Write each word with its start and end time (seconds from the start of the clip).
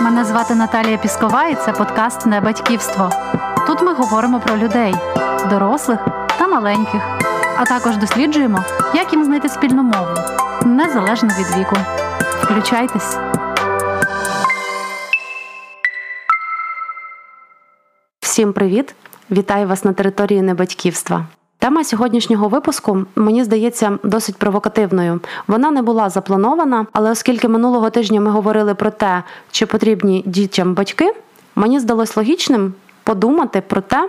Мене 0.00 0.24
звати 0.24 0.54
Наталія 0.54 0.98
Піскова, 0.98 1.44
і 1.44 1.54
це 1.54 1.72
подкаст 1.72 2.26
Не 2.26 2.40
батьківство. 2.40 3.10
Тут 3.66 3.82
ми 3.82 3.94
говоримо 3.94 4.40
про 4.40 4.56
людей, 4.56 4.94
дорослих 5.50 5.98
та 6.38 6.48
маленьких, 6.48 7.02
а 7.56 7.64
також 7.64 7.96
досліджуємо, 7.96 8.64
як 8.94 9.12
їм 9.12 9.24
знайти 9.24 9.48
спільну 9.48 9.82
мову 9.82 10.14
незалежно 10.64 11.28
від 11.28 11.58
віку. 11.58 11.76
Включайтесь. 12.42 13.16
Всім 18.20 18.52
привіт! 18.52 18.94
Вітаю 19.30 19.68
вас 19.68 19.84
на 19.84 19.92
території 19.92 20.42
небатьківства. 20.42 21.26
Тема 21.66 21.84
сьогоднішнього 21.84 22.48
випуску 22.48 23.04
мені 23.16 23.44
здається 23.44 23.98
досить 24.02 24.36
провокативною. 24.36 25.20
Вона 25.46 25.70
не 25.70 25.82
була 25.82 26.10
запланована, 26.10 26.86
але 26.92 27.10
оскільки 27.10 27.48
минулого 27.48 27.90
тижня 27.90 28.20
ми 28.20 28.30
говорили 28.30 28.74
про 28.74 28.90
те, 28.90 29.22
чи 29.50 29.66
потрібні 29.66 30.22
дітям 30.26 30.74
батьки, 30.74 31.14
мені 31.56 31.80
здалось 31.80 32.16
логічним 32.16 32.74
подумати 33.02 33.60
про 33.60 33.80
те, 33.80 34.08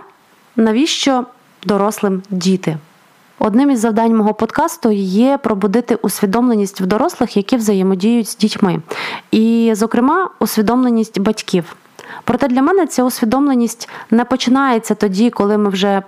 навіщо 0.55 1.26
дорослим 1.63 2.22
діти. 2.30 2.77
Одним 3.40 3.71
із 3.71 3.80
завдань 3.80 4.16
мого 4.16 4.34
подкасту 4.34 4.91
є 4.91 5.38
пробудити 5.38 5.96
усвідомленість 5.96 6.82
в 6.82 6.85
дорослих, 6.85 7.38
які 7.38 7.58
взаємодіють 7.58 8.30
з 8.30 8.38
дітьми, 8.38 8.82
і, 9.32 9.71
зокрема, 9.76 10.30
усвідомленість 10.40 11.20
батьків. 11.20 11.76
Проте 12.24 12.48
для 12.48 12.62
мене 12.62 12.88
ця 12.88 13.04
усвідомленість 13.04 13.90
не 14.12 14.26
починається 14.26 14.96
тоді, 14.96 15.30
коли 15.30 15.58
ми 15.58 15.70
вже 15.70 16.04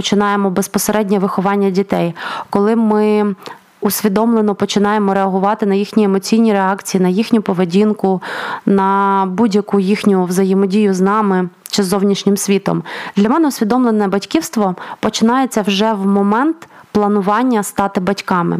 починаємо 0.00 0.50
безпосереднє 0.50 1.18
виховання 1.18 1.70
дітей, 1.70 2.14
коли 2.50 2.76
ми 2.76 3.34
усвідомлено 3.80 4.54
починаємо 4.54 5.14
реагувати 5.14 5.66
на 5.66 5.74
їхні 5.74 6.04
емоційні 6.04 6.52
реакції, 6.52 7.02
на 7.02 7.08
їхню 7.08 7.42
поведінку, 7.42 8.22
на 8.66 9.24
будь-яку 9.30 9.80
їхню 9.80 10.24
взаємодію 10.24 10.94
з 10.94 11.00
нами 11.00 11.48
чи 11.70 11.82
з 11.82 11.86
зовнішнім 11.86 12.36
світом. 12.36 12.82
Для 13.16 13.28
мене 13.28 13.48
усвідомлене 13.48 14.08
батьківство 14.08 14.74
починається 15.00 15.62
вже 15.62 15.92
в 15.92 16.06
момент. 16.06 16.68
Планування 16.92 17.62
стати 17.62 18.00
батьками. 18.00 18.58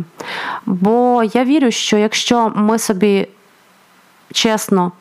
Бо 0.67 1.23
я 1.33 1.45
вірю, 1.45 1.71
що 1.71 1.97
якщо 1.97 2.53
ми 2.55 2.79
собі 2.79 3.29
чесно 4.33 4.93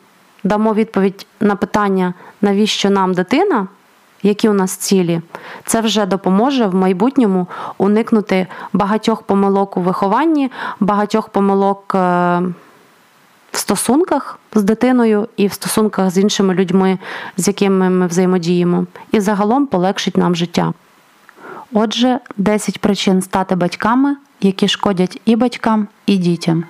дамо 0.44 0.74
відповідь 0.74 1.26
на 1.40 1.56
питання, 1.56 2.14
навіщо 2.42 2.90
нам 2.90 3.14
дитина, 3.14 3.66
які 4.22 4.48
у 4.48 4.52
нас 4.52 4.76
цілі, 4.76 5.20
це 5.66 5.80
вже 5.80 6.06
допоможе 6.06 6.66
в 6.66 6.74
майбутньому 6.74 7.46
уникнути 7.78 8.46
багатьох 8.72 9.22
помилок 9.22 9.76
у 9.76 9.80
вихованні, 9.80 10.50
багатьох 10.80 11.28
помилок 11.28 11.92
е, 11.94 11.98
в 13.52 13.58
стосунках 13.58 14.38
з 14.54 14.62
дитиною 14.62 15.28
і 15.36 15.46
в 15.46 15.52
стосунках 15.52 16.10
з 16.10 16.18
іншими 16.18 16.54
людьми, 16.54 16.98
з 17.36 17.48
якими 17.48 17.90
ми 17.90 18.06
взаємодіємо, 18.06 18.86
і 19.12 19.20
загалом 19.20 19.66
полегшить 19.66 20.16
нам 20.16 20.36
життя. 20.36 20.72
Отже, 21.72 22.18
10 22.36 22.80
причин 22.80 23.22
стати 23.22 23.54
батьками, 23.54 24.16
які 24.40 24.68
шкодять 24.68 25.20
і 25.24 25.36
батькам, 25.36 25.88
і 26.06 26.16
дітям. 26.16 26.64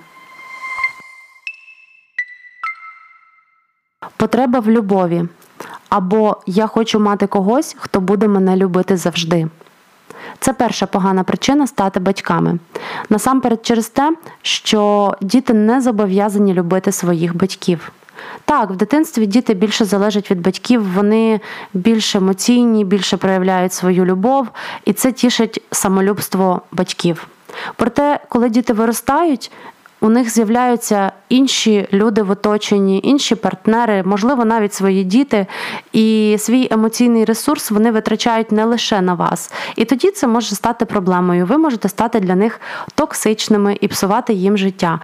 Потреба 4.17 4.59
в 4.59 4.69
любові. 4.69 5.23
Або 5.89 6.37
я 6.45 6.67
хочу 6.67 6.99
мати 6.99 7.27
когось, 7.27 7.75
хто 7.79 8.01
буде 8.01 8.27
мене 8.27 8.55
любити 8.55 8.97
завжди. 8.97 9.47
Це 10.39 10.53
перша 10.53 10.85
погана 10.85 11.23
причина 11.23 11.67
стати 11.67 11.99
батьками. 11.99 12.59
Насамперед, 13.09 13.65
через 13.65 13.89
те, 13.89 14.13
що 14.41 15.13
діти 15.21 15.53
не 15.53 15.81
зобов'язані 15.81 16.53
любити 16.53 16.91
своїх 16.91 17.35
батьків. 17.35 17.91
Так, 18.45 18.69
в 18.69 18.75
дитинстві 18.75 19.25
діти 19.25 19.53
більше 19.53 19.85
залежать 19.85 20.31
від 20.31 20.41
батьків, 20.41 20.93
вони 20.93 21.39
більш 21.73 22.15
емоційні, 22.15 22.85
більше 22.85 23.17
проявляють 23.17 23.73
свою 23.73 24.05
любов, 24.05 24.47
і 24.85 24.93
це 24.93 25.11
тішить 25.11 25.61
самолюбство 25.71 26.61
батьків. 26.71 27.27
Проте, 27.75 28.19
коли 28.29 28.49
діти 28.49 28.73
виростають, 28.73 29.51
у 30.01 30.09
них 30.09 30.29
з'являються 30.29 31.11
інші 31.29 31.87
люди 31.93 32.21
в 32.23 32.31
оточенні, 32.31 33.01
інші 33.03 33.35
партнери, 33.35 34.03
можливо, 34.03 34.45
навіть 34.45 34.73
свої 34.73 35.03
діти, 35.03 35.45
і 35.93 36.35
свій 36.39 36.67
емоційний 36.71 37.25
ресурс 37.25 37.71
вони 37.71 37.91
витрачають 37.91 38.51
не 38.51 38.65
лише 38.65 39.01
на 39.01 39.13
вас. 39.13 39.53
І 39.75 39.85
тоді 39.85 40.11
це 40.11 40.27
може 40.27 40.55
стати 40.55 40.85
проблемою. 40.85 41.45
Ви 41.45 41.57
можете 41.57 41.89
стати 41.89 42.19
для 42.19 42.35
них 42.35 42.61
токсичними 42.95 43.77
і 43.81 43.87
псувати 43.87 44.33
їм 44.33 44.57
життя. 44.57 44.99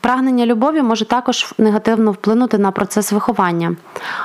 Прагнення 0.00 0.46
любові 0.46 0.82
може 0.82 1.04
також 1.04 1.54
негативно 1.58 2.12
вплинути 2.12 2.58
на 2.58 2.70
процес 2.70 3.12
виховання, 3.12 3.76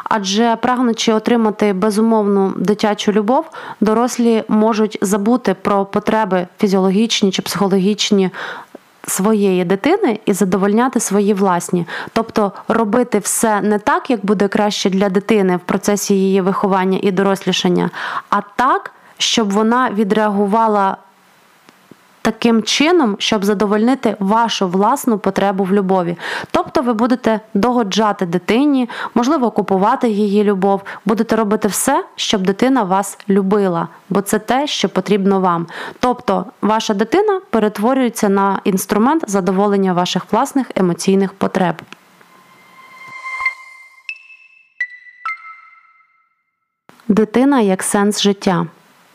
адже 0.03 0.55
прагнучи 0.55 1.13
отримати 1.13 1.73
безумовну 1.73 2.53
дитячу 2.57 3.11
любов, 3.11 3.45
дорослі 3.81 4.43
можуть 4.47 4.97
забути 5.01 5.53
про 5.53 5.85
потреби 5.85 6.47
фізіологічні 6.59 7.31
чи 7.31 7.41
психологічні 7.41 8.29
своєї 9.07 9.65
дитини 9.65 10.19
і 10.25 10.33
задовольняти 10.33 10.99
свої 10.99 11.33
власні, 11.33 11.85
тобто 12.13 12.51
робити 12.67 13.19
все 13.19 13.61
не 13.61 13.79
так, 13.79 14.09
як 14.09 14.25
буде 14.25 14.47
краще 14.47 14.89
для 14.89 15.09
дитини 15.09 15.57
в 15.57 15.59
процесі 15.59 16.13
її 16.13 16.41
виховання 16.41 16.99
і 17.01 17.11
дорослішання, 17.11 17.89
а 18.29 18.41
так, 18.55 18.91
щоб 19.17 19.51
вона 19.51 19.89
відреагувала 19.89 20.97
таким 22.23 22.63
чином, 22.63 23.15
щоб 23.19 23.45
задовольнити 23.45 24.15
вашу 24.19 24.67
власну 24.67 25.17
потребу 25.17 25.63
в 25.63 25.73
любові. 25.73 26.17
Тобто 26.51 26.81
ви 26.81 26.93
будете 26.93 27.39
догоджати 27.53 28.25
дитині, 28.25 28.89
можливо, 29.15 29.51
купувати 29.51 30.09
її 30.09 30.43
любов, 30.43 30.81
будете 31.05 31.35
робити 31.35 31.67
все, 31.67 32.05
щоб 32.15 32.41
дитина 32.41 32.83
вас 32.83 33.17
любила, 33.29 33.87
бо 34.09 34.21
це 34.21 34.39
те, 34.39 34.67
що 34.67 34.89
потрібно 34.89 35.39
вам. 35.39 35.67
Тобто, 35.99 36.45
ваша 36.61 36.93
дитина 36.93 37.41
перетворюється 37.49 38.29
на 38.29 38.59
інструмент 38.63 39.23
задоволення 39.27 39.93
ваших 39.93 40.25
власних 40.31 40.71
емоційних 40.75 41.33
потреб. 41.33 41.75
Дитина 47.07 47.59
як 47.59 47.83
сенс 47.83 48.21
життя. 48.21 48.65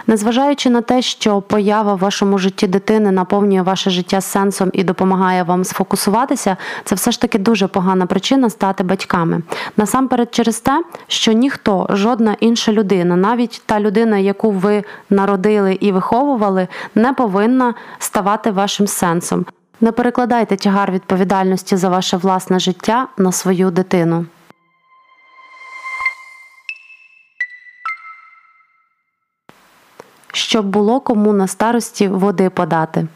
Незважаючи 0.09 0.71
на 0.71 0.81
те, 0.81 1.03
що 1.03 1.41
поява 1.41 1.95
в 1.95 1.99
вашому 1.99 2.39
житті 2.39 2.67
дитини 2.67 3.11
наповнює 3.11 3.63
ваше 3.63 3.91
життя 3.91 4.21
сенсом 4.21 4.71
і 4.73 4.85
допомагає 4.85 5.43
вам 5.43 5.65
сфокусуватися, 5.65 6.57
це 6.85 6.95
все 6.95 7.11
ж 7.11 7.21
таки 7.21 7.39
дуже 7.39 7.67
погана 7.67 8.07
причина 8.07 8.51
стати 8.51 8.85
батьками. 8.85 9.43
Насамперед, 9.77 10.35
через 10.35 10.61
те, 10.61 10.83
що 11.07 11.33
ніхто, 11.33 11.87
жодна 11.91 12.37
інша 12.41 12.73
людина, 12.73 13.17
навіть 13.17 13.63
та 13.67 13.81
людина, 13.81 14.19
яку 14.19 14.51
ви 14.51 14.85
народили 15.11 15.79
і 15.81 15.93
виховували, 15.93 16.69
не 16.95 17.13
повинна 17.13 17.75
ставати 17.99 18.51
вашим 18.51 18.87
сенсом. 18.87 19.47
Не 19.81 19.93
перекладайте 19.93 20.57
тягар 20.57 20.93
відповідальності 20.93 21.77
за 21.77 21.89
ваше 21.89 22.17
власне 22.17 22.59
життя 22.59 23.09
на 23.19 23.33
свою 23.33 23.71
дитину. 23.71 24.27
Щоб 30.33 30.67
було 30.67 31.01
кому 31.01 31.33
на 31.33 31.47
старості 31.47 32.09
води 32.09 32.51
подати. 32.51 33.07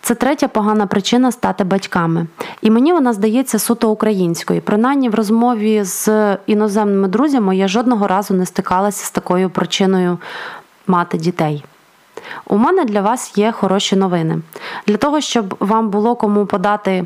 Це 0.00 0.14
третя 0.14 0.48
погана 0.48 0.86
причина 0.86 1.32
стати 1.32 1.64
батьками. 1.64 2.26
І 2.62 2.70
мені 2.70 2.92
вона 2.92 3.12
здається 3.12 3.58
суто 3.58 3.90
українською. 3.90 4.60
Принаймні 4.60 5.08
в 5.08 5.14
розмові 5.14 5.84
з 5.84 6.36
іноземними 6.46 7.08
друзями 7.08 7.56
я 7.56 7.68
жодного 7.68 8.06
разу 8.06 8.34
не 8.34 8.46
стикалася 8.46 9.04
з 9.04 9.10
такою 9.10 9.50
причиною 9.50 10.18
мати 10.86 11.18
дітей. 11.18 11.64
У 12.46 12.56
мене 12.56 12.84
для 12.84 13.00
вас 13.00 13.38
є 13.38 13.52
хороші 13.52 13.96
новини. 13.96 14.38
Для 14.86 14.96
того, 14.96 15.20
щоб 15.20 15.56
вам 15.60 15.90
було 15.90 16.14
кому 16.14 16.46
подати 16.46 17.04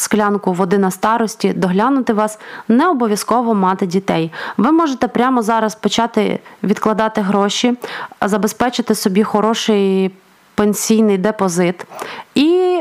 склянку 0.00 0.52
води 0.52 0.78
на 0.78 0.90
старості, 0.90 1.52
доглянути 1.52 2.12
вас, 2.12 2.38
не 2.68 2.88
обов'язково 2.88 3.54
мати 3.54 3.86
дітей. 3.86 4.32
Ви 4.56 4.72
можете 4.72 5.08
прямо 5.08 5.42
зараз 5.42 5.74
почати 5.74 6.40
відкладати 6.62 7.20
гроші, 7.20 7.74
забезпечити 8.22 8.94
собі 8.94 9.22
хороший 9.22 10.10
пенсійний 10.54 11.18
депозит 11.18 11.86
і 12.34 12.80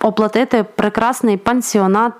оплатити 0.00 0.62
прекрасний 0.62 1.36
пансіонат 1.36 2.12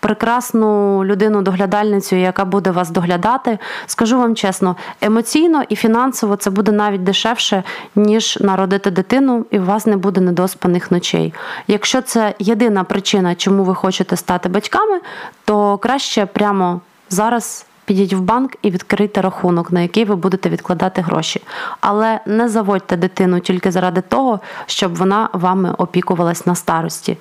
прекрасну 0.00 1.04
людину-доглядальницю, 1.04 2.16
яка 2.16 2.44
буде 2.44 2.70
вас 2.70 2.90
доглядати. 2.90 3.58
Скажу 3.86 4.18
вам 4.18 4.34
чесно, 4.34 4.76
емоційно 5.00 5.62
і 5.68 5.76
фінансово 5.76 6.36
це 6.36 6.50
буде 6.50 6.72
навіть 6.72 7.04
дешевше, 7.04 7.62
ніж 7.96 8.38
народити 8.40 8.90
дитину, 8.90 9.46
і 9.50 9.58
у 9.58 9.64
вас 9.64 9.86
не 9.86 9.96
буде 9.96 10.20
недоспаних 10.20 10.90
ночей. 10.90 11.34
Якщо 11.68 12.02
це 12.02 12.34
єдина 12.38 12.84
причина, 12.84 13.34
чому 13.34 13.64
ви 13.64 13.74
хочете 13.74 14.16
стати 14.16 14.48
батьками, 14.48 15.00
то 15.44 15.78
краще 15.78 16.26
прямо 16.26 16.80
зараз. 17.10 17.64
Підіть 17.84 18.12
в 18.12 18.20
банк 18.20 18.56
і 18.62 18.70
відкрийте 18.70 19.20
рахунок, 19.20 19.72
на 19.72 19.80
який 19.80 20.04
ви 20.04 20.16
будете 20.16 20.48
відкладати 20.48 21.00
гроші. 21.00 21.42
Але 21.80 22.20
не 22.26 22.48
заводьте 22.48 22.96
дитину 22.96 23.40
тільки 23.40 23.70
заради 23.70 24.00
того, 24.00 24.40
щоб 24.66 24.94
вона 24.94 25.28
вами 25.32 25.74
опікувалась 25.78 26.46
на 26.46 26.54
старості. 26.54 27.16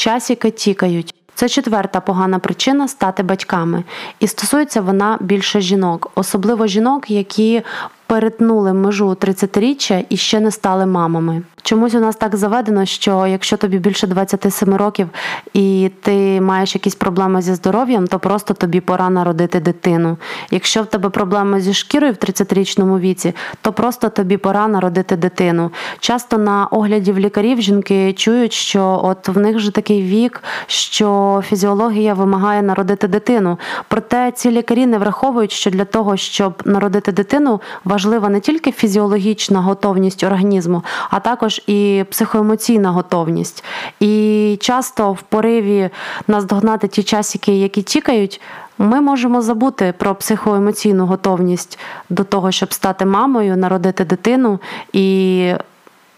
Часики 0.00 0.50
тікають. 0.50 1.14
Це 1.34 1.48
четверта 1.48 2.00
погана 2.00 2.38
причина 2.38 2.88
стати 2.88 3.22
батьками, 3.22 3.84
і 4.20 4.26
стосується 4.26 4.80
вона 4.80 5.18
більше 5.20 5.60
жінок, 5.60 6.10
особливо 6.14 6.66
жінок, 6.66 7.10
які 7.10 7.62
перетнули 8.10 8.72
межу 8.72 9.08
30-річчя 9.08 10.04
і 10.08 10.16
ще 10.16 10.40
не 10.40 10.50
стали 10.50 10.86
мамами. 10.86 11.42
Чомусь 11.62 11.94
у 11.94 12.00
нас 12.00 12.16
так 12.16 12.36
заведено, 12.36 12.84
що 12.84 13.26
якщо 13.26 13.56
тобі 13.56 13.78
більше 13.78 14.06
27 14.06 14.74
років 14.74 15.08
і 15.52 15.90
ти 16.02 16.40
маєш 16.40 16.74
якісь 16.74 16.94
проблеми 16.94 17.42
зі 17.42 17.54
здоров'ям, 17.54 18.06
то 18.06 18.18
просто 18.18 18.54
тобі 18.54 18.80
пора 18.80 19.10
народити 19.10 19.60
дитину. 19.60 20.16
Якщо 20.50 20.82
в 20.82 20.86
тебе 20.86 21.08
проблеми 21.08 21.60
зі 21.60 21.74
шкірою 21.74 22.12
в 22.12 22.16
30-річному 22.16 22.98
віці, 23.00 23.34
то 23.62 23.72
просто 23.72 24.08
тобі 24.08 24.36
пора 24.36 24.68
народити 24.68 25.16
дитину. 25.16 25.70
Часто 26.00 26.38
на 26.38 26.66
огляді 26.66 27.12
в 27.12 27.18
лікарів 27.18 27.60
жінки 27.60 28.12
чують, 28.12 28.52
що 28.52 29.00
от 29.04 29.28
в 29.28 29.38
них 29.38 29.56
вже 29.56 29.70
такий 29.70 30.02
вік, 30.02 30.42
що 30.66 31.42
фізіологія 31.46 32.14
вимагає 32.14 32.62
народити 32.62 33.08
дитину. 33.08 33.58
Проте 33.88 34.32
ці 34.32 34.50
лікарі 34.50 34.86
не 34.86 34.98
враховують, 34.98 35.52
що 35.52 35.70
для 35.70 35.84
того, 35.84 36.16
щоб 36.16 36.62
народити 36.64 37.12
дитину, 37.12 37.60
важлива 38.00 38.28
не 38.28 38.40
тільки 38.40 38.72
фізіологічна 38.72 39.60
готовність 39.60 40.24
організму, 40.24 40.82
а 41.10 41.20
також 41.20 41.62
і 41.66 42.04
психоемоційна 42.10 42.90
готовність. 42.90 43.64
І 44.00 44.56
часто 44.60 45.12
в 45.12 45.22
пориві 45.22 45.90
наздогнати 46.28 46.88
ті 46.88 47.02
часики, 47.02 47.56
які 47.56 47.82
тікають. 47.82 48.40
Ми 48.78 49.00
можемо 49.00 49.42
забути 49.42 49.94
про 49.98 50.14
психоемоційну 50.14 51.06
готовність 51.06 51.78
до 52.10 52.24
того, 52.24 52.50
щоб 52.50 52.72
стати 52.72 53.04
мамою, 53.04 53.56
народити 53.56 54.04
дитину 54.04 54.58
і 54.92 55.52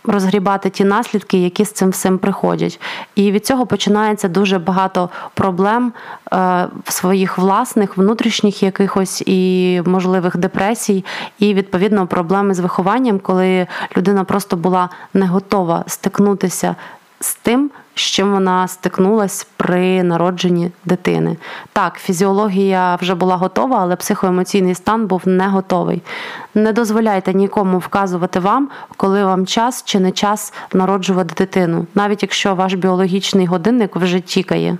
розгрібати 0.05 0.71
ті 0.71 0.85
наслідки, 0.85 1.39
які 1.39 1.65
з 1.65 1.73
цим 1.73 1.91
всім 1.91 2.19
приходять. 2.19 2.81
І 3.15 3.33
від 3.33 3.47
цього 3.47 3.67
починається 3.67 4.29
дуже 4.29 4.59
багато 4.59 5.11
проблем 5.35 5.93
е, 6.33 6.69
своїх 6.89 7.39
власних, 7.39 7.97
внутрішніх 7.97 8.63
якихось 8.63 9.23
і 9.27 9.83
можливих 9.87 10.37
депресій, 10.37 11.05
і 11.39 11.55
відповідно 11.55 12.07
проблеми 12.07 12.55
з 12.55 12.61
вихованням, 12.61 13.19
коли 13.19 13.67
людина 13.97 14.25
просто 14.25 14.57
була 14.57 14.89
не 15.15 15.27
готова 15.27 15.85
стикнутися 15.87 16.77
з 17.21 17.35
тим, 17.35 17.71
з 17.95 18.01
чим 18.01 18.33
вона 18.33 18.69
стикнулась 18.69 19.47
при 19.57 20.03
народженні 20.03 20.71
дитини. 20.85 21.37
Так, 21.73 21.99
фізіологія 21.99 22.97
вже 22.97 23.15
була 23.15 23.37
готова, 23.37 23.79
але 23.81 23.97
психоемоційний 23.97 24.75
стан 24.75 25.07
був 25.07 25.23
не 25.25 25.49
готовий. 25.49 26.03
Не 26.55 26.73
дозволяйте 26.73 27.35
нікому 27.35 27.79
вказувати 27.79 28.41
вам, 28.41 28.69
коли 28.97 29.25
вам 29.25 29.47
час 29.47 29.83
чи 29.85 30.01
не 30.01 30.13
час 30.13 30.53
народжувати 30.73 31.35
дитину, 31.35 31.87
навіть 31.95 32.23
якщо 32.23 32.55
ваш 32.55 32.75
біологічний 32.75 33.47
годинник 33.47 33.97
вже 33.97 34.21
тікає. 34.21 34.79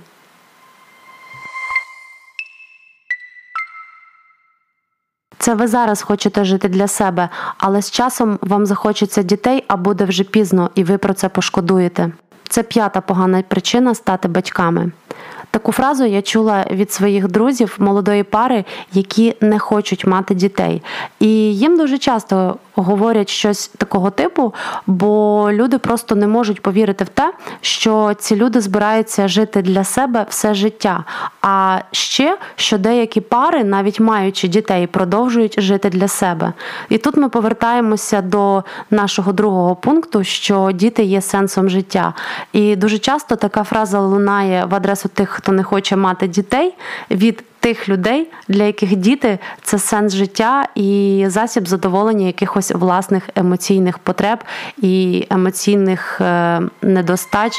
Це 5.43 5.55
ви 5.55 5.67
зараз 5.67 6.01
хочете 6.01 6.45
жити 6.45 6.69
для 6.69 6.87
себе, 6.87 7.29
але 7.57 7.81
з 7.81 7.91
часом 7.91 8.39
вам 8.41 8.65
захочеться 8.65 9.23
дітей, 9.23 9.63
а 9.67 9.77
буде 9.77 10.05
вже 10.05 10.23
пізно, 10.23 10.69
і 10.75 10.83
ви 10.83 10.97
про 10.97 11.13
це 11.13 11.29
пошкодуєте. 11.29 12.11
Це 12.53 12.63
п'ята 12.63 13.01
погана 13.01 13.43
причина 13.47 13.95
стати 13.95 14.27
батьками. 14.27 14.91
Таку 15.51 15.71
фразу 15.71 16.05
я 16.05 16.21
чула 16.21 16.65
від 16.71 16.91
своїх 16.91 17.27
друзів 17.27 17.75
молодої 17.79 18.23
пари, 18.23 18.65
які 18.93 19.35
не 19.41 19.59
хочуть 19.59 20.05
мати 20.05 20.35
дітей. 20.35 20.81
І 21.19 21.27
їм 21.55 21.77
дуже 21.77 21.97
часто 21.97 22.57
говорять 22.75 23.29
щось 23.29 23.67
такого 23.67 24.09
типу, 24.09 24.53
бо 24.87 25.49
люди 25.51 25.77
просто 25.77 26.15
не 26.15 26.27
можуть 26.27 26.61
повірити 26.61 27.03
в 27.03 27.09
те, 27.09 27.33
що 27.61 28.13
ці 28.19 28.35
люди 28.35 28.61
збираються 28.61 29.27
жити 29.27 29.61
для 29.61 29.83
себе 29.83 30.25
все 30.29 30.53
життя. 30.53 31.03
А 31.41 31.79
ще 31.91 32.37
що 32.55 32.77
деякі 32.77 33.21
пари, 33.21 33.63
навіть 33.63 33.99
маючи 33.99 34.47
дітей, 34.47 34.87
продовжують 34.87 35.61
жити 35.61 35.89
для 35.89 36.07
себе. 36.07 36.53
І 36.89 36.97
тут 36.97 37.17
ми 37.17 37.29
повертаємося 37.29 38.21
до 38.21 38.63
нашого 38.91 39.33
другого 39.33 39.75
пункту, 39.75 40.23
що 40.23 40.71
діти 40.71 41.03
є 41.03 41.21
сенсом 41.21 41.69
життя. 41.69 42.13
І 42.53 42.75
дуже 42.75 42.97
часто 42.97 43.35
така 43.35 43.63
фраза 43.63 43.99
лунає 43.99 44.65
в 44.65 44.75
адресу 44.75 45.09
тих, 45.09 45.29
хто 45.29 45.51
не 45.51 45.63
хоче 45.63 45.95
мати 45.95 46.27
дітей 46.27 46.73
від 47.11 47.43
тих 47.63 47.89
людей, 47.89 48.27
для 48.47 48.63
яких 48.63 48.95
діти 48.95 49.39
це 49.61 49.79
сенс 49.79 50.13
життя 50.13 50.67
і 50.75 51.25
засіб 51.27 51.67
задоволення 51.67 52.27
якихось 52.27 52.71
власних 52.71 53.29
емоційних 53.35 53.99
потреб 53.99 54.39
і 54.77 55.27
емоційних 55.29 56.21
е, 56.21 56.61
недостач. 56.81 57.53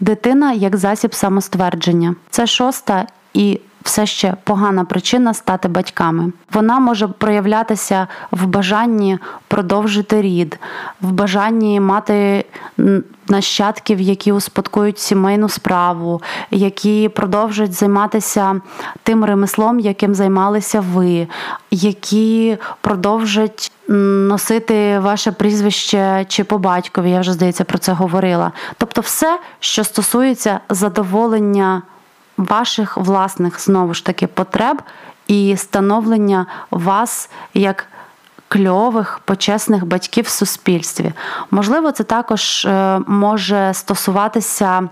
Дитина 0.00 0.52
як 0.52 0.76
засіб 0.76 1.14
самоствердження. 1.14 2.14
Це 2.30 2.46
шоста 2.46 3.06
і 3.34 3.60
все 3.86 4.06
ще 4.06 4.34
погана 4.44 4.84
причина 4.84 5.34
стати 5.34 5.68
батьками. 5.68 6.32
Вона 6.52 6.78
може 6.78 7.08
проявлятися 7.08 8.06
в 8.30 8.46
бажанні 8.46 9.18
продовжити 9.48 10.22
рід, 10.22 10.58
в 11.00 11.12
бажанні 11.12 11.80
мати 11.80 12.44
нащадків, 13.28 14.00
які 14.00 14.32
успадкують 14.32 14.98
сімейну 14.98 15.48
справу, 15.48 16.22
які 16.50 17.08
продовжують 17.08 17.72
займатися 17.72 18.60
тим 19.02 19.24
ремеслом, 19.24 19.80
яким 19.80 20.14
займалися 20.14 20.80
ви, 20.80 21.28
які 21.70 22.58
продовжать 22.80 23.72
носити 23.88 24.98
ваше 24.98 25.32
прізвище 25.32 26.24
чи 26.28 26.44
по 26.44 26.58
батькові. 26.58 27.10
Я 27.10 27.20
вже 27.20 27.32
здається 27.32 27.64
про 27.64 27.78
це 27.78 27.92
говорила. 27.92 28.52
Тобто, 28.78 29.00
все, 29.00 29.38
що 29.60 29.84
стосується 29.84 30.60
задоволення 30.68 31.82
ваших 32.36 32.96
власних 32.96 33.60
знову 33.60 33.94
ж 33.94 34.04
таки 34.04 34.26
потреб 34.26 34.82
і 35.26 35.56
становлення 35.56 36.46
вас 36.70 37.30
як 37.54 37.86
кльових, 38.48 39.20
почесних 39.24 39.86
батьків 39.86 40.24
в 40.24 40.28
суспільстві. 40.28 41.12
Можливо, 41.50 41.92
це 41.92 42.04
також 42.04 42.64
е, 42.64 43.00
може 43.06 43.74
стосуватися 43.74 44.88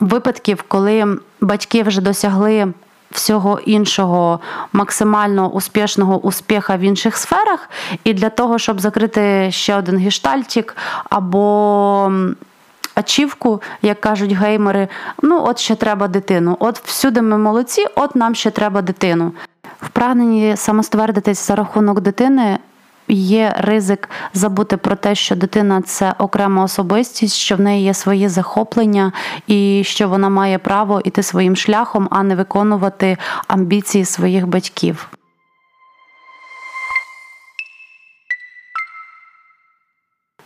випадків, 0.00 0.64
коли 0.68 1.18
батьки 1.40 1.82
вже 1.82 2.00
досягли. 2.00 2.72
Всього 3.10 3.58
іншого 3.58 4.40
максимально 4.72 5.48
успішного 5.48 6.18
успіха 6.18 6.76
в 6.76 6.80
інших 6.80 7.16
сферах, 7.16 7.70
і 8.04 8.14
для 8.14 8.30
того, 8.30 8.58
щоб 8.58 8.80
закрити 8.80 9.48
ще 9.50 9.76
один 9.76 9.98
гештальтик 9.98 10.76
або 11.10 12.12
ачівку, 12.98 13.62
як 13.82 14.00
кажуть 14.00 14.32
геймери. 14.32 14.88
Ну, 15.22 15.44
от 15.46 15.58
ще 15.58 15.74
треба 15.74 16.08
дитину. 16.08 16.56
От 16.60 16.78
всюди 16.84 17.22
ми 17.22 17.38
молодці, 17.38 17.86
от 17.96 18.16
нам 18.16 18.34
ще 18.34 18.50
треба 18.50 18.82
дитину. 18.82 19.32
В 19.80 19.88
прагненні 19.88 20.56
самоствердитись 20.56 21.46
за 21.46 21.54
рахунок 21.54 22.00
дитини. 22.00 22.58
Є 23.10 23.54
ризик 23.58 24.08
забути 24.34 24.76
про 24.76 24.96
те, 24.96 25.14
що 25.14 25.36
дитина 25.36 25.82
це 25.82 26.14
окрема 26.18 26.64
особистість, 26.64 27.34
що 27.34 27.56
в 27.56 27.60
неї 27.60 27.84
є 27.84 27.94
свої 27.94 28.28
захоплення, 28.28 29.12
і 29.46 29.82
що 29.84 30.08
вона 30.08 30.28
має 30.28 30.58
право 30.58 31.00
йти 31.04 31.22
своїм 31.22 31.56
шляхом, 31.56 32.08
а 32.10 32.22
не 32.22 32.36
виконувати 32.36 33.16
амбіції 33.48 34.04
своїх 34.04 34.46
батьків. 34.46 35.08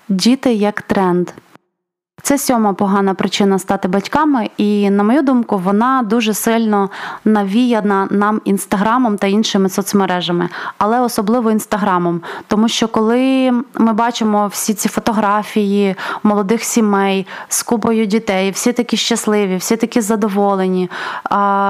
Діти 0.08 0.52
як 0.52 0.82
тренд. 0.82 1.28
Це 2.22 2.38
сьома 2.38 2.72
погана 2.72 3.14
причина 3.14 3.58
стати 3.58 3.88
батьками, 3.88 4.50
і, 4.56 4.90
на 4.90 5.02
мою 5.02 5.22
думку, 5.22 5.58
вона 5.58 6.02
дуже 6.02 6.34
сильно 6.34 6.90
навіяна 7.24 8.08
нам 8.10 8.40
інстаграмом 8.44 9.18
та 9.18 9.26
іншими 9.26 9.68
соцмережами, 9.68 10.48
але 10.78 11.00
особливо 11.00 11.50
інстаграмом. 11.50 12.20
Тому 12.46 12.68
що 12.68 12.88
коли 12.88 13.52
ми 13.78 13.92
бачимо 13.92 14.46
всі 14.46 14.74
ці 14.74 14.88
фотографії 14.88 15.94
молодих 16.22 16.64
сімей 16.64 17.26
з 17.48 17.62
купою 17.62 18.06
дітей, 18.06 18.50
всі 18.50 18.72
такі 18.72 18.96
щасливі, 18.96 19.56
всі 19.56 19.76
такі 19.76 20.00
задоволені, 20.00 20.90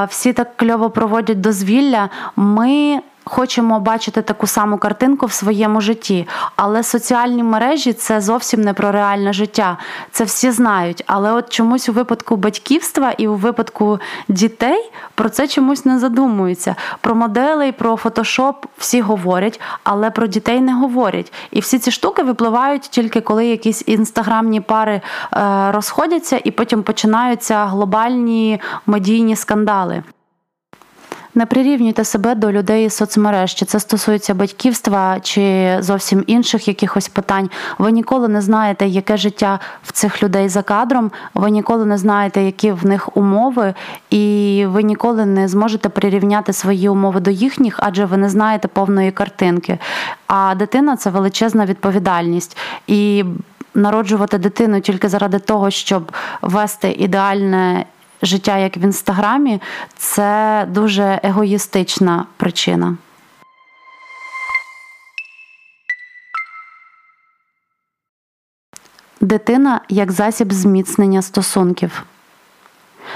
всі 0.08 0.32
так 0.32 0.56
кльово 0.56 0.90
проводять 0.90 1.40
дозвілля, 1.40 2.08
ми 2.36 3.00
хочемо 3.24 3.80
бачити 3.80 4.22
таку 4.22 4.46
саму 4.46 4.78
картинку 4.78 5.26
в 5.26 5.32
своєму 5.32 5.80
житті. 5.80 6.28
Але 6.56 6.82
соціальні 6.82 7.42
мережі 7.42 7.92
це 7.92 8.20
зовсім 8.20 8.60
не 8.60 8.74
про 8.74 8.92
реальне 8.92 9.32
життя. 9.32 9.78
Це 10.10 10.24
всі 10.24 10.50
знають. 10.50 11.04
Але 11.06 11.32
от 11.32 11.48
чомусь 11.48 11.88
у 11.88 11.92
випадку 11.92 12.36
батьківства 12.36 13.10
і 13.10 13.28
у 13.28 13.34
випадку 13.34 13.98
дітей 14.28 14.90
про 15.14 15.28
це 15.28 15.48
чомусь 15.48 15.84
не 15.84 15.98
задумуються. 15.98 16.76
Про 17.00 17.14
моделей, 17.14 17.72
про 17.72 17.96
фотошоп 17.96 18.66
всі 18.78 19.00
говорять, 19.00 19.60
але 19.84 20.10
про 20.10 20.26
дітей 20.26 20.60
не 20.60 20.74
говорять. 20.74 21.32
І 21.50 21.60
всі 21.60 21.78
ці 21.78 21.90
штуки 21.90 22.22
випливають 22.22 22.82
тільки 22.82 23.20
коли 23.20 23.46
якісь 23.46 23.84
інстаграмні 23.86 24.60
пари 24.60 25.00
е, 25.36 25.72
розходяться, 25.72 26.40
і 26.44 26.50
потім 26.50 26.82
починаються 26.82 27.64
глобальні 27.64 28.60
медійні 28.86 29.36
скандали. 29.36 30.02
Не 31.34 31.46
прирівнюйте 31.46 32.04
себе 32.04 32.34
до 32.34 32.52
людей 32.52 32.86
із 32.86 32.96
соцмереж, 32.96 33.54
чи 33.54 33.64
це 33.64 33.80
стосується 33.80 34.34
батьківства 34.34 35.20
чи 35.20 35.76
зовсім 35.80 36.24
інших 36.26 36.68
якихось 36.68 37.08
питань. 37.08 37.50
Ви 37.78 37.92
ніколи 37.92 38.28
не 38.28 38.40
знаєте, 38.40 38.86
яке 38.86 39.16
життя 39.16 39.60
в 39.82 39.92
цих 39.92 40.22
людей 40.22 40.48
за 40.48 40.62
кадром. 40.62 41.10
Ви 41.34 41.50
ніколи 41.50 41.86
не 41.86 41.98
знаєте, 41.98 42.42
які 42.42 42.72
в 42.72 42.86
них 42.86 43.16
умови, 43.16 43.74
і 44.10 44.64
ви 44.68 44.82
ніколи 44.82 45.26
не 45.26 45.48
зможете 45.48 45.88
прирівняти 45.88 46.52
свої 46.52 46.88
умови 46.88 47.20
до 47.20 47.30
їхніх, 47.30 47.80
адже 47.82 48.04
ви 48.04 48.16
не 48.16 48.28
знаєте 48.28 48.68
повної 48.68 49.10
картинки. 49.10 49.78
А 50.26 50.54
дитина 50.54 50.96
це 50.96 51.10
величезна 51.10 51.66
відповідальність. 51.66 52.56
І 52.86 53.24
народжувати 53.74 54.38
дитину 54.38 54.80
тільки 54.80 55.08
заради 55.08 55.38
того, 55.38 55.70
щоб 55.70 56.12
вести 56.42 56.92
ідеальне 56.92 57.84
життя, 58.22 58.58
як 58.58 58.76
в 58.76 58.82
інстаграмі, 58.84 59.60
це 59.96 60.66
дуже 60.70 61.20
егоїстична 61.22 62.26
причина. 62.36 62.96
Дитина 69.20 69.80
як 69.88 70.12
засіб 70.12 70.52
зміцнення 70.52 71.22
стосунків. 71.22 72.02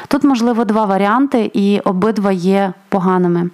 Тут, 0.08 0.24
можливо, 0.24 0.64
два 0.64 0.84
варіанти, 0.84 1.50
і 1.54 1.80
обидва 1.80 2.32
є 2.32 2.72
поганими. 2.88 3.50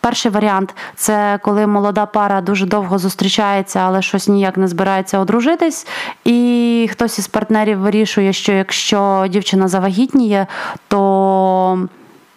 Перший 0.00 0.30
варіант 0.30 0.74
це 0.94 1.38
коли 1.42 1.66
молода 1.66 2.06
пара 2.06 2.40
дуже 2.40 2.66
довго 2.66 2.98
зустрічається, 2.98 3.80
але 3.80 4.02
щось 4.02 4.28
ніяк 4.28 4.56
не 4.56 4.68
збирається 4.68 5.18
одружитись, 5.18 5.86
і 6.24 6.88
хтось 6.92 7.18
із 7.18 7.28
партнерів 7.28 7.78
вирішує, 7.78 8.32
що 8.32 8.52
якщо 8.52 9.26
дівчина 9.28 9.68
завагітніє, 9.68 10.46
то 10.88 11.88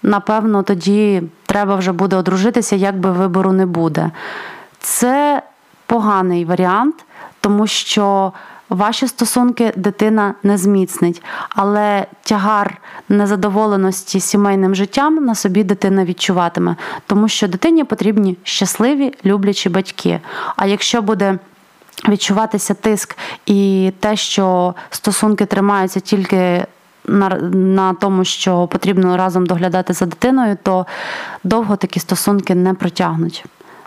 напевно 0.03 0.63
тоді 0.63 1.23
треба 1.45 1.75
вже 1.75 1.91
буде 1.91 2.15
одружитися, 2.15 2.75
як 2.75 2.99
би 2.99 3.11
вибору 3.11 3.51
не 3.51 3.65
буде. 3.65 4.11
Це 4.79 5.41
поганий 5.85 6.45
варіант, 6.45 6.95
тому 7.41 7.67
що 7.67 8.33
Ваші 8.69 9.07
стосунки 9.07 9.73
дитина 9.75 10.33
не 10.43 10.57
зміцнить, 10.57 11.21
але 11.49 12.05
тягар 12.23 12.77
незадоволеності 13.09 14.19
сімейним 14.19 14.75
життям 14.75 15.25
на 15.25 15.35
собі 15.35 15.63
дитина 15.63 16.05
відчуватиме, 16.05 16.75
тому 17.07 17.27
що 17.27 17.47
дитині 17.47 17.83
потрібні 17.83 18.37
щасливі, 18.43 19.13
люблячі 19.25 19.69
батьки. 19.69 20.19
А 20.55 20.65
якщо 20.65 21.01
буде 21.01 21.39
відчуватися 22.09 22.73
тиск 22.73 23.17
і 23.45 23.91
те, 23.99 24.15
що 24.15 24.75
стосунки 24.89 25.45
тримаються 25.45 25.99
тільки 25.99 26.65
на, 27.05 27.29
на 27.53 27.93
тому, 27.93 28.25
що 28.25 28.67
потрібно 28.67 29.17
разом 29.17 29.45
доглядати 29.45 29.93
за 29.93 30.05
дитиною, 30.05 30.57
то 30.63 30.85
довго 31.43 31.75
такі 31.75 31.99
стосунки 31.99 32.55
не 32.55 32.73
протягнуть. 32.73 33.45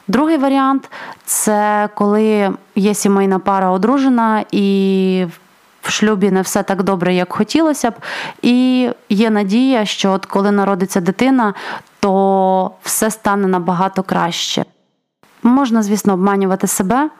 Другий 0.09 0.37
варіант 0.37 0.91
це 1.25 1.89
коли 1.95 2.51
є 2.75 2.95
сімейна 2.95 3.39
пара 3.39 3.71
одружена 3.71 4.45
і 4.51 5.27
в 5.83 5.91
шлюбі 5.91 6.31
не 6.31 6.43
все 6.43 6.63
так 6.63 6.83
добре, 6.83 7.15
як 7.15 7.33
хотілося 7.33 7.91
б, 7.91 7.95
і 8.43 8.89
є 9.09 9.31
надія, 9.31 9.85
що 9.85 10.13
от 10.13 10.27
коли 10.27 10.51
народиться 10.51 11.01
дитина, 11.01 11.55
то 12.01 12.71
все 12.83 13.11
стане 13.11 13.47
набагато 13.47 14.03
краще. 14.03 14.65
Можна, 15.43 15.83
звісно, 15.83 16.13
обманювати 16.13 16.67
себе, 16.67 17.11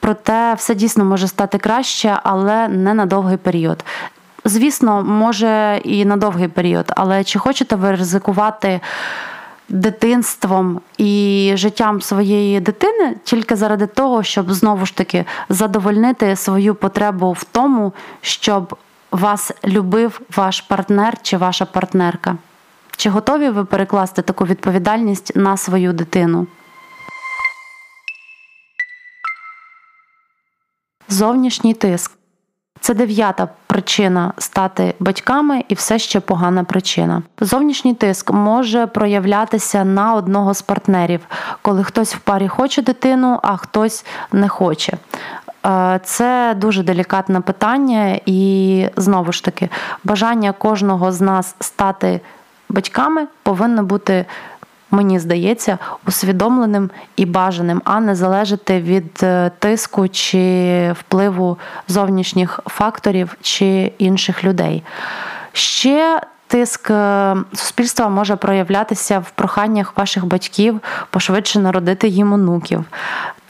проте 0.00 0.54
все 0.54 0.74
дійсно 0.74 1.04
може 1.04 1.28
стати 1.28 1.58
краще, 1.58 2.18
але 2.22 2.68
не 2.68 2.94
на 2.94 3.06
довгий 3.06 3.36
період. 3.36 3.84
Звісно, 4.44 5.02
може 5.02 5.80
і 5.84 6.04
на 6.04 6.16
довгий 6.16 6.48
період, 6.48 6.92
але 6.96 7.24
чи 7.24 7.38
хочете 7.38 7.76
ви 7.76 7.90
ризикувати? 7.90 8.80
Дитинством 9.72 10.80
і 10.98 11.52
життям 11.56 12.00
своєї 12.00 12.60
дитини 12.60 13.16
тільки 13.24 13.56
заради 13.56 13.86
того, 13.86 14.22
щоб 14.22 14.52
знову 14.52 14.86
ж 14.86 14.96
таки 14.96 15.24
задовольнити 15.48 16.36
свою 16.36 16.74
потребу 16.74 17.32
в 17.32 17.44
тому, 17.44 17.92
щоб 18.20 18.76
вас 19.10 19.52
любив 19.64 20.20
ваш 20.36 20.60
партнер 20.60 21.22
чи 21.22 21.36
ваша 21.36 21.64
партнерка. 21.64 22.36
Чи 22.96 23.10
готові 23.10 23.48
ви 23.48 23.64
перекласти 23.64 24.22
таку 24.22 24.44
відповідальність 24.44 25.36
на 25.36 25.56
свою 25.56 25.92
дитину? 25.92 26.46
Зовнішній 31.08 31.74
тиск. 31.74 32.21
Це 32.82 32.94
дев'ята 32.94 33.48
причина 33.66 34.32
стати 34.38 34.94
батьками, 35.00 35.64
і 35.68 35.74
все 35.74 35.98
ще 35.98 36.20
погана 36.20 36.64
причина. 36.64 37.22
Зовнішній 37.40 37.94
тиск 37.94 38.30
може 38.30 38.86
проявлятися 38.86 39.84
на 39.84 40.14
одного 40.14 40.54
з 40.54 40.62
партнерів, 40.62 41.20
коли 41.62 41.84
хтось 41.84 42.14
в 42.14 42.18
парі 42.18 42.48
хоче 42.48 42.82
дитину, 42.82 43.40
а 43.42 43.56
хтось 43.56 44.04
не 44.32 44.48
хоче. 44.48 44.92
Е, 45.66 46.00
це 46.04 46.54
дуже 46.56 46.82
делікатне 46.82 47.40
питання, 47.40 48.20
і 48.26 48.88
знову 48.96 49.32
ж 49.32 49.44
таки, 49.44 49.68
бажання 50.04 50.52
кожного 50.52 51.12
з 51.12 51.20
нас 51.20 51.54
стати 51.60 52.20
батьками 52.68 53.26
повинно 53.42 53.82
бути 53.82 54.24
мені 54.92 55.18
здається, 55.18 55.78
усвідомленим 56.06 56.90
і 57.16 57.26
бажаним, 57.26 57.82
а 57.84 58.00
не 58.00 58.14
залежати 58.14 58.80
від 58.80 59.20
е, 59.22 59.50
тиску 59.58 60.08
чи 60.08 60.94
впливу 60.98 61.58
зовнішніх 61.88 62.60
факторів 62.66 63.36
чи 63.40 63.92
інших 63.98 64.44
людей. 64.44 64.82
Ще 65.52 66.20
Тиск 66.52 66.90
е, 66.90 67.36
суспільства 67.54 68.08
може 68.08 68.36
проявлятися 68.36 69.18
в 69.18 69.30
проханнях 69.30 69.96
ваших 69.96 70.26
батьків 70.26 70.80
пошвидше 71.10 71.58
народити 71.58 72.08
їм 72.08 72.32
онуків. 72.32 72.84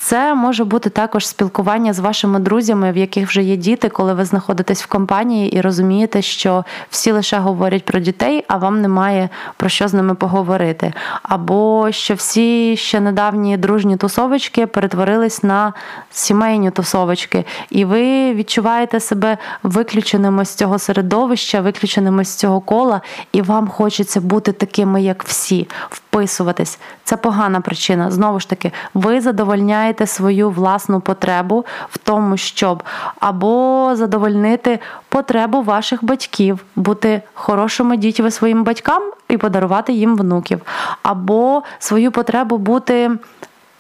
Це 0.05 0.35
може 0.35 0.65
бути 0.65 0.91
також 0.91 1.27
спілкування 1.27 1.93
з 1.93 1.99
вашими 1.99 2.39
друзями, 2.39 2.93
в 2.93 2.97
яких 2.97 3.29
вже 3.29 3.43
є 3.43 3.57
діти, 3.57 3.89
коли 3.89 4.15
ви 4.15 4.25
знаходитесь 4.25 4.83
в 4.83 4.87
компанії 4.87 5.57
і 5.57 5.61
розумієте, 5.61 6.23
що 6.23 6.65
всі 6.91 7.13
лише 7.13 7.39
говорять 7.39 7.85
про 7.85 8.01
дітей, 8.01 8.45
а 8.49 8.57
вам 8.57 8.81
немає 8.81 9.29
про 9.57 9.69
що 9.69 9.89
з 9.89 9.95
ними 9.95 10.15
поговорити. 10.15 10.93
Або 11.23 11.89
що 11.93 12.15
всі 12.15 12.77
ще 12.77 13.01
недавні 13.01 13.57
дружні 13.57 13.97
тусовочки 13.97 14.67
перетворились 14.67 15.43
на 15.43 15.73
сімейні 16.11 16.71
тусовочки, 16.71 17.45
і 17.71 17.85
ви 17.85 18.35
відчуваєте 18.35 19.01
себе 19.01 19.39
виключеними 19.63 20.45
з 20.45 20.55
цього 20.55 20.79
середовища, 20.79 21.61
виключеними 21.61 22.25
з 22.25 22.35
цього 22.35 22.61
кола, 22.61 23.01
і 23.33 23.43
вам 23.43 23.69
хочеться 23.69 24.21
бути 24.21 24.53
такими, 24.53 25.03
як 25.03 25.25
всі, 25.25 25.69
вписуватись. 26.13 26.79
Це 27.05 27.17
погана 27.17 27.61
причина. 27.61 28.11
Знову 28.11 28.41
ж 28.41 28.49
таки, 28.49 28.73
ви 28.95 29.21
задовольняєте 29.21 30.07
свою 30.07 30.51
власну 30.51 31.01
потребу 31.01 31.65
в 31.91 31.99
тому, 31.99 32.37
щоб 32.37 32.83
або 33.21 33.91
задовольнити 33.95 34.79
потребу 35.09 35.63
ваших 35.63 36.05
батьків, 36.05 36.65
бути 36.77 37.23
хорошими 37.35 37.97
дітьми 37.97 38.31
своїм 38.31 38.65
батькам 38.65 39.03
і 39.29 39.37
подарувати 39.37 39.93
їм 39.93 40.17
внуків, 40.17 40.61
або 41.03 41.63
свою 41.79 42.13
потребу 42.13 42.59
бути. 42.59 43.11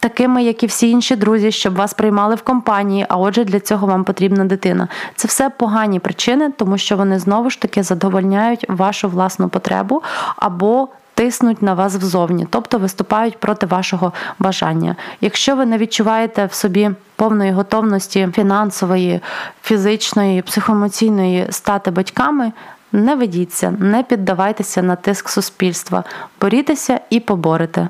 Такими, 0.00 0.42
як 0.42 0.62
і 0.62 0.66
всі 0.66 0.90
інші 0.90 1.16
друзі, 1.16 1.52
щоб 1.52 1.74
вас 1.74 1.94
приймали 1.94 2.34
в 2.34 2.42
компанії, 2.42 3.06
а 3.08 3.16
отже, 3.16 3.44
для 3.44 3.60
цього 3.60 3.86
вам 3.86 4.04
потрібна 4.04 4.44
дитина. 4.44 4.88
Це 5.16 5.28
все 5.28 5.50
погані 5.50 5.98
причини, 5.98 6.50
тому 6.50 6.78
що 6.78 6.96
вони 6.96 7.18
знову 7.18 7.50
ж 7.50 7.60
таки 7.60 7.82
задовольняють 7.82 8.66
вашу 8.68 9.08
власну 9.08 9.48
потребу 9.48 10.02
або 10.36 10.88
тиснуть 11.14 11.62
на 11.62 11.74
вас 11.74 11.94
взовні, 11.94 12.46
тобто 12.50 12.78
виступають 12.78 13.40
проти 13.40 13.66
вашого 13.66 14.12
бажання. 14.38 14.96
Якщо 15.20 15.56
ви 15.56 15.66
не 15.66 15.78
відчуваєте 15.78 16.46
в 16.46 16.52
собі 16.52 16.90
повної 17.16 17.52
готовності 17.52 18.28
фінансової, 18.34 19.20
фізичної, 19.62 20.42
психоемоційної 20.42 21.46
стати 21.50 21.90
батьками. 21.90 22.52
Не 22.94 23.14
ведіться, 23.14 23.70
не 23.78 24.02
піддавайтеся 24.02 24.82
на 24.82 24.96
тиск 24.96 25.28
суспільства, 25.28 26.04
борітеся 26.40 27.00
і 27.10 27.20
поборете. 27.20 27.88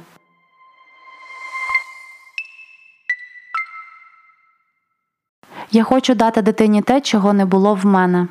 Я 5.70 5.84
хочу 5.84 6.14
дати 6.14 6.42
дитині 6.42 6.82
те, 6.82 7.00
чого 7.00 7.32
не 7.32 7.44
було 7.44 7.74
в 7.74 7.86
мене. 7.86 8.26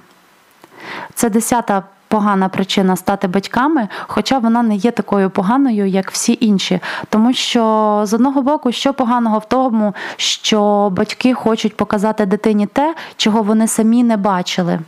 Це 1.14 1.30
десята 1.30 1.84
погана 2.12 2.50
причина 2.50 2.96
стати 2.96 3.28
батьками, 3.28 3.88
хоча 4.08 4.40
вона 4.40 4.64
не 4.64 4.76
є 4.76 4.92
такою 4.92 5.30
поганою, 5.30 5.88
як 5.88 6.12
всі 6.12 6.38
інші. 6.42 6.80
Тому 7.10 7.34
що 7.34 8.02
з 8.06 8.14
одного 8.14 8.42
боку, 8.42 8.72
що 8.72 8.94
поганого 8.94 9.40
в 9.40 9.46
тому, 9.46 9.94
що 10.18 10.90
батьки 10.92 11.34
хочуть 11.34 11.78
показати 11.78 12.26
дитині 12.26 12.66
те, 12.68 12.96
чого 13.18 13.42
вони 13.42 13.68
самі 13.68 14.04
не 14.04 14.18
бачили. 14.18 14.80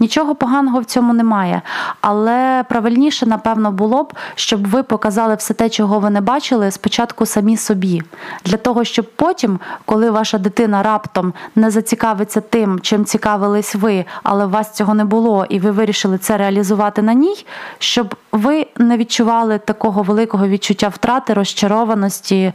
Нічого 0.00 0.34
поганого 0.34 0.80
в 0.80 0.84
цьому 0.84 1.12
немає. 1.12 1.62
Але 2.00 2.64
правильніше, 2.68 3.26
напевно, 3.26 3.72
було 3.72 4.02
б, 4.02 4.12
щоб 4.34 4.68
ви 4.68 4.82
показали 4.82 5.34
все 5.34 5.54
те, 5.54 5.68
чого 5.68 5.98
ви 5.98 6.10
не 6.10 6.20
бачили, 6.20 6.70
спочатку 6.70 7.26
самі 7.26 7.56
собі. 7.56 8.02
Для 8.44 8.56
того, 8.56 8.84
щоб 8.84 9.12
потім, 9.16 9.60
коли 9.84 10.10
ваша 10.10 10.38
дитина 10.38 10.82
раптом 10.82 11.32
не 11.54 11.70
зацікавиться 11.70 12.40
тим, 12.40 12.80
чим 12.80 13.04
цікавились 13.04 13.74
ви, 13.74 14.04
але 14.22 14.44
у 14.44 14.50
вас 14.50 14.72
цього 14.72 14.94
не 14.94 15.04
було, 15.04 15.46
і 15.48 15.58
ви 15.58 15.70
вирішили 15.70 16.18
це 16.18 16.36
реалізувати 16.36 17.02
на 17.02 17.14
ній, 17.14 17.46
щоб 17.78 18.14
ви 18.36 18.66
не 18.76 18.96
відчували 18.96 19.58
такого 19.58 20.02
великого 20.02 20.48
відчуття 20.48 20.88
втрати, 20.88 21.34
розчарованості 21.34 22.52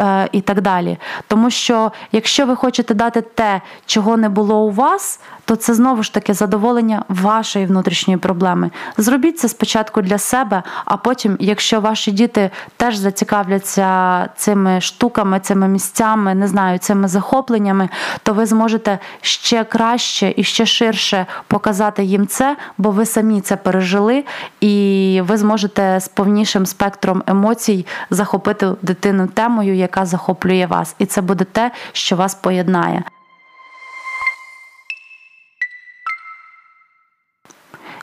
е, 0.00 0.28
і 0.32 0.40
так 0.40 0.60
далі. 0.60 0.98
Тому 1.28 1.50
що 1.50 1.92
якщо 2.12 2.46
ви 2.46 2.56
хочете 2.56 2.94
дати 2.94 3.20
те, 3.20 3.60
чого 3.86 4.16
не 4.16 4.28
було 4.28 4.60
у 4.60 4.70
вас, 4.70 5.20
то 5.44 5.56
це 5.56 5.74
знову 5.74 6.02
ж 6.02 6.14
таки 6.14 6.34
задоволення 6.34 7.04
вашої 7.08 7.66
внутрішньої 7.66 8.18
проблеми. 8.18 8.70
Зробіть 8.96 9.38
це 9.38 9.48
спочатку 9.48 10.02
для 10.02 10.18
себе, 10.18 10.62
а 10.84 10.96
потім, 10.96 11.36
якщо 11.40 11.80
ваші 11.80 12.12
діти 12.12 12.50
теж 12.76 12.96
зацікавляться 12.96 14.28
цими 14.36 14.80
штуками, 14.80 15.40
цими 15.40 15.68
місцями, 15.68 16.34
не 16.34 16.48
знаю, 16.48 16.78
цими 16.78 17.08
захопленнями, 17.08 17.88
то 18.22 18.32
ви 18.32 18.46
зможете 18.46 18.98
ще 19.20 19.64
краще 19.64 20.34
і 20.36 20.44
ще 20.44 20.66
ширше 20.66 21.26
показати 21.46 22.04
їм 22.04 22.26
це, 22.26 22.56
бо 22.78 22.90
ви 22.90 23.06
самі 23.06 23.40
це 23.40 23.56
пережили, 23.56 24.24
і 24.60 25.13
ви 25.20 25.36
зможете 25.36 26.00
з 26.00 26.08
повнішим 26.08 26.66
спектром 26.66 27.22
емоцій 27.26 27.86
захопити 28.10 28.68
дитину 28.82 29.26
темою, 29.26 29.74
яка 29.74 30.06
захоплює 30.06 30.66
вас, 30.66 30.94
і 30.98 31.06
це 31.06 31.20
буде 31.20 31.44
те, 31.44 31.70
що 31.92 32.16
вас 32.16 32.34
поєднає. 32.34 33.04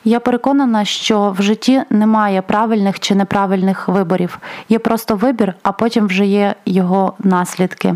Я 0.04 0.20
переконана, 0.20 0.84
що 0.84 1.34
в 1.38 1.42
житті 1.42 1.82
немає 1.90 2.42
правильних 2.42 3.00
чи 3.00 3.14
неправильних 3.14 3.88
виборів. 3.88 4.38
Є 4.68 4.78
просто 4.78 5.16
вибір, 5.16 5.54
а 5.62 5.72
потім 5.72 6.06
вже 6.06 6.26
є 6.26 6.54
його 6.66 7.12
наслідки. 7.18 7.94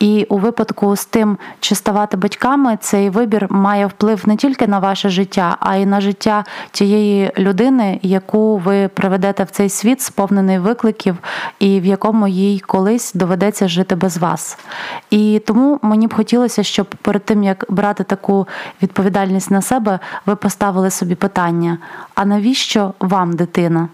І 0.00 0.26
у 0.28 0.38
випадку 0.38 0.96
з 0.96 1.06
тим, 1.06 1.38
чи 1.60 1.74
ставати 1.74 2.16
батьками, 2.16 2.78
цей 2.80 3.10
вибір 3.10 3.46
має 3.50 3.86
вплив 3.86 4.28
не 4.28 4.36
тільки 4.36 4.66
на 4.66 4.78
ваше 4.78 5.08
життя, 5.08 5.56
а 5.60 5.76
й 5.76 5.86
на 5.86 6.00
життя 6.00 6.44
тієї 6.72 7.32
людини, 7.38 8.00
яку 8.02 8.56
ви 8.58 8.88
приведете 8.88 9.44
в 9.44 9.50
цей 9.50 9.68
світ, 9.68 10.00
сповнений 10.00 10.58
викликів, 10.58 11.16
і 11.58 11.80
в 11.80 11.84
якому 11.86 12.28
їй 12.28 12.60
колись 12.60 13.12
доведеться 13.14 13.68
жити 13.68 13.94
без 13.94 14.16
вас. 14.16 14.58
І 15.10 15.42
тому 15.46 15.78
мені 15.82 16.06
б 16.06 16.14
хотілося, 16.14 16.62
щоб 16.62 16.86
перед 16.86 17.24
тим 17.24 17.42
як 17.44 17.64
брати 17.68 18.04
таку 18.04 18.48
відповідальність 18.82 19.50
на 19.50 19.62
себе, 19.62 19.98
ви 20.26 20.36
поставили 20.36 20.90
собі 20.90 21.14
питання: 21.34 21.78
а 22.14 22.24
навіщо 22.24 22.94
вам 23.00 23.36
дитина? 23.36 23.88